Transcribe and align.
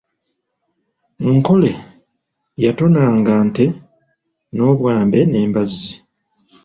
Nkole 1.35 1.71
yatonanga 2.63 3.33
nte 3.47 3.65
n'obwambe 4.55 5.19
n'embazzi. 5.25 5.93